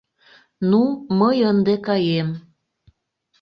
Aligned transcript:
Ну, 0.69 0.81
мый 1.19 1.37
ынде 1.51 1.75
каем... 1.85 2.29